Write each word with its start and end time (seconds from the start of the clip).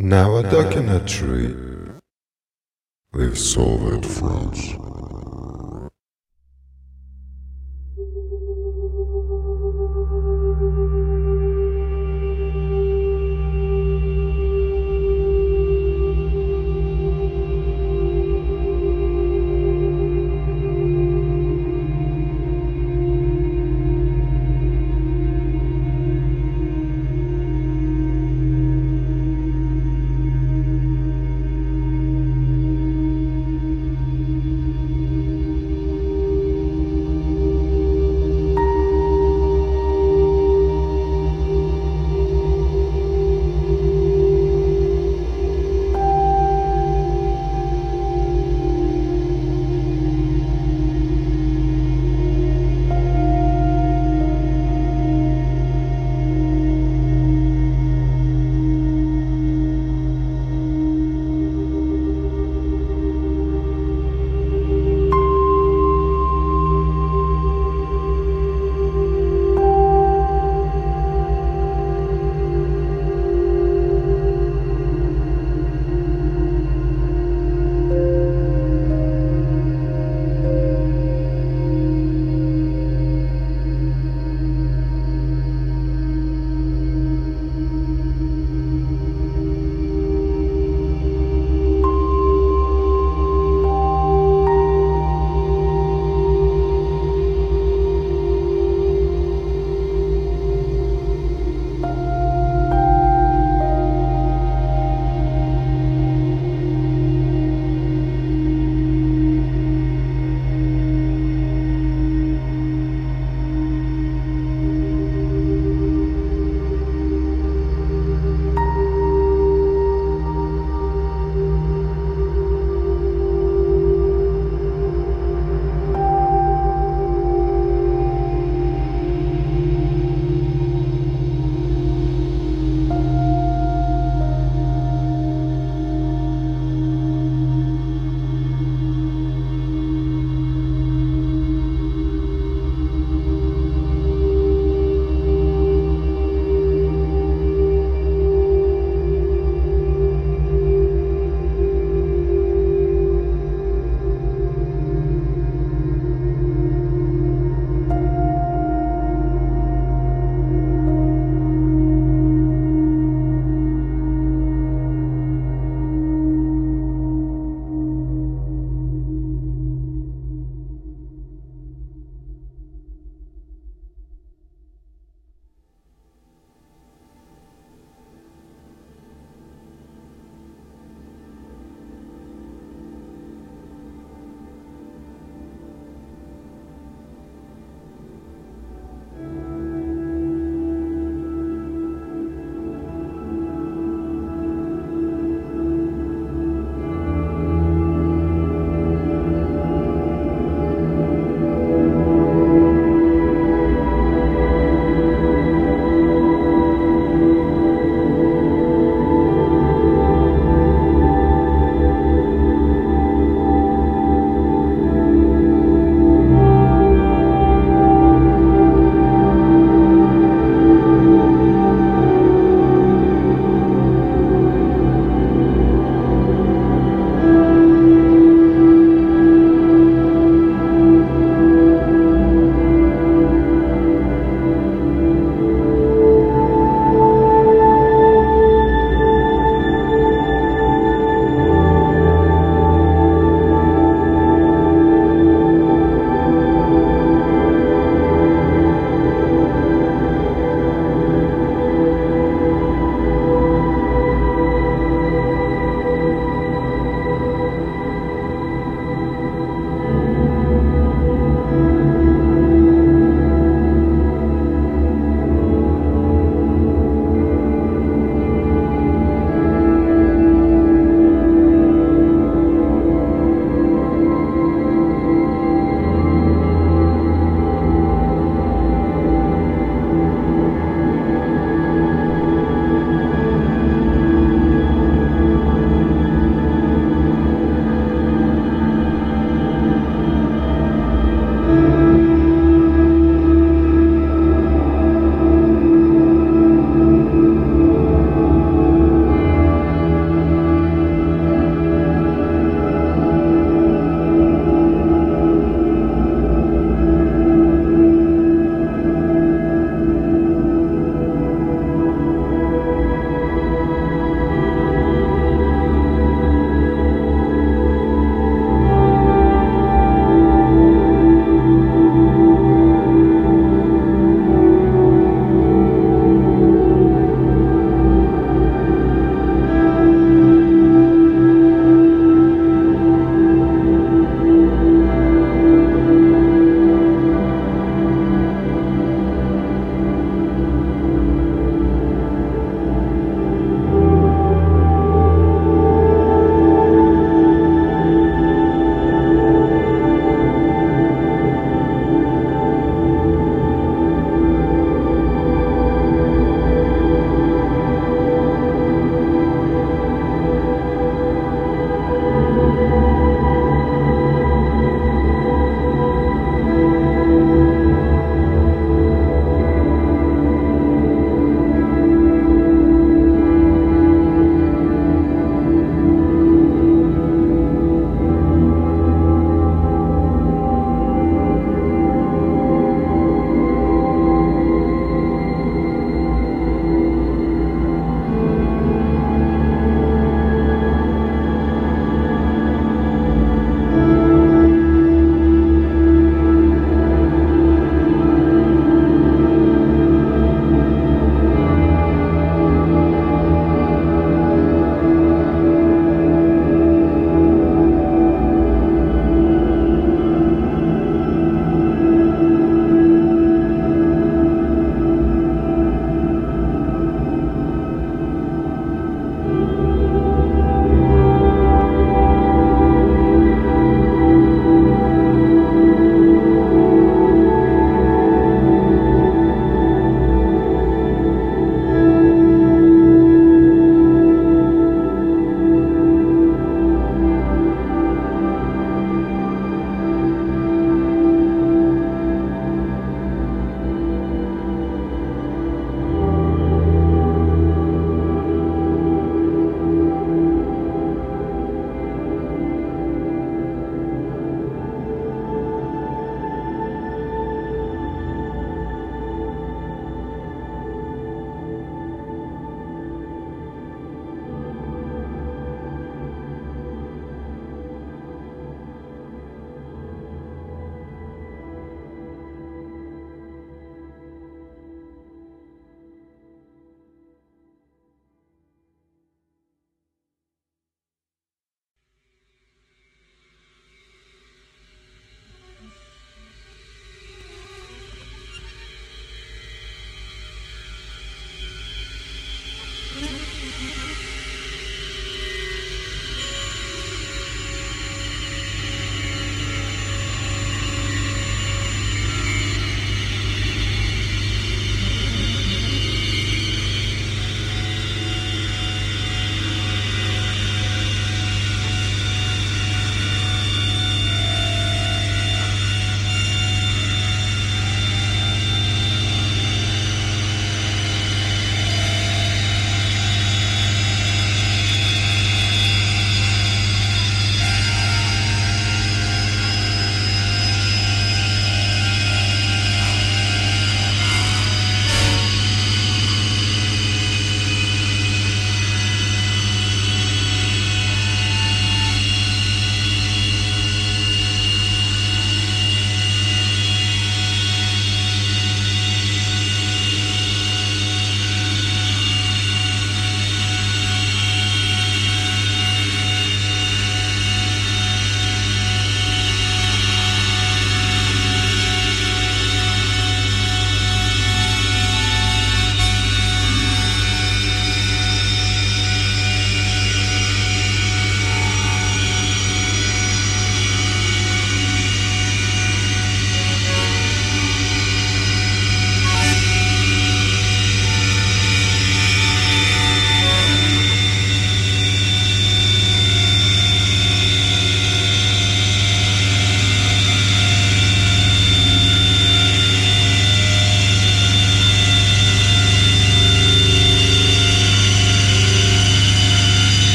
Now 0.00 0.36
a 0.36 0.44
duck 0.44 0.76
in 0.76 0.88
a 0.88 1.04
tree. 1.04 1.56
Zoviet 3.12 4.06
France. 4.06 4.97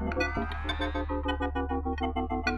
Thank 0.00 0.14
you. 2.48 2.57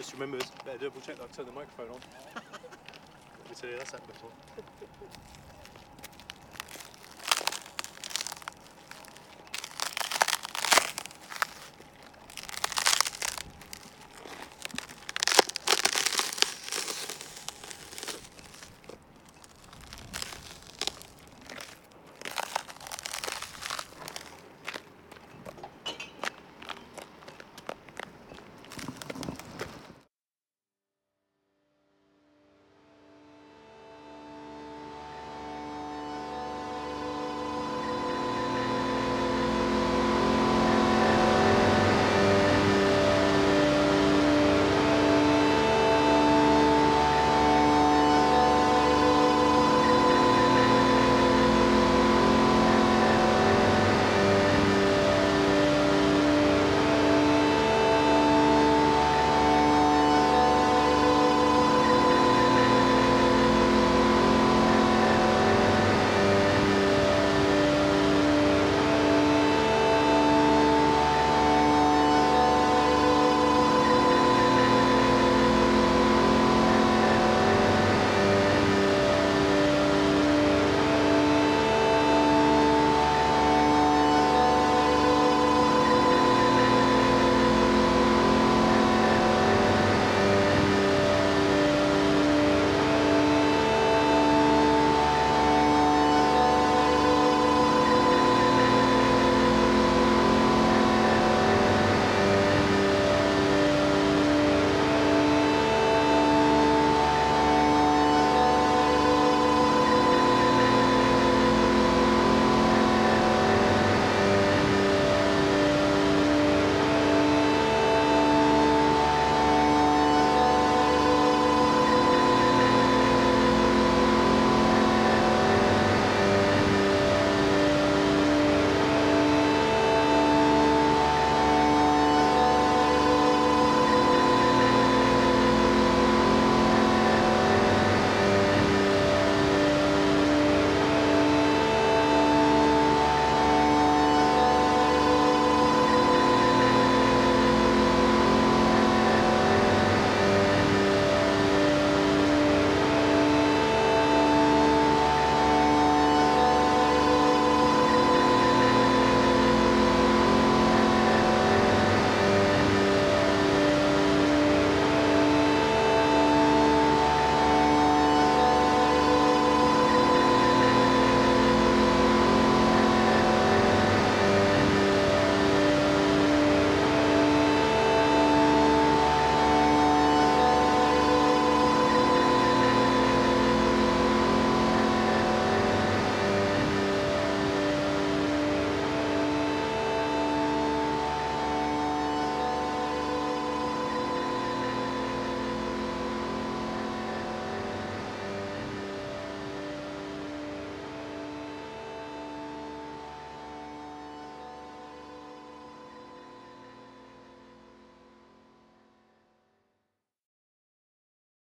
Just 0.00 0.14
remember, 0.14 0.38
better 0.64 0.78
double 0.78 1.02
check 1.02 1.18
that 1.18 1.24
I 1.24 1.26
turned 1.26 1.48
the 1.48 1.52
microphone 1.52 1.90
on. 1.90 2.00
Let 2.34 3.50
me 3.50 3.54
tell 3.54 3.68
you, 3.68 3.76
that's 3.76 3.90
happened 3.90 4.08
before. 4.14 4.30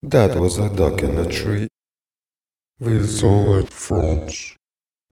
That 0.09 0.39
was 0.39 0.57
a 0.57 0.69
duck 0.69 1.03
in 1.03 1.17
a 1.17 1.29
tree 1.29 1.67
with 2.79 3.09
Zoviet 3.09 3.69
France. 3.69 4.56